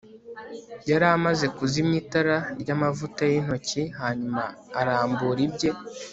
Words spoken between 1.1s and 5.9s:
amaze kuzimya itara ryamavuta yintoki hanyuma arambura ibye